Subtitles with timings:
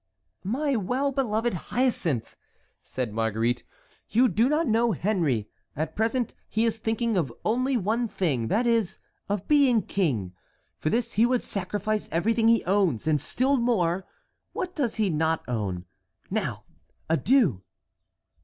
[0.43, 2.35] "My well beloved Hyacinthe,"
[2.81, 3.63] said Marguerite,
[4.09, 5.47] "you do not know Henry.
[5.75, 8.97] At present he is thinking of only one thing, that is,
[9.29, 10.33] of being king.
[10.79, 14.07] For this he would sacrifice everything he owns, and, still more,
[14.53, 15.85] what he does not own.
[16.31, 16.63] Now,
[17.07, 17.61] adieu!"